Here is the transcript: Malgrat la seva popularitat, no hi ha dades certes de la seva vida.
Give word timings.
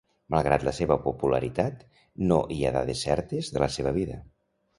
Malgrat 0.35 0.63
la 0.67 0.71
seva 0.77 0.95
popularitat, 1.03 1.83
no 2.31 2.39
hi 2.57 2.59
ha 2.63 2.73
dades 2.79 3.05
certes 3.09 3.53
de 3.59 3.63
la 3.67 3.71
seva 3.79 3.95
vida. 4.01 4.19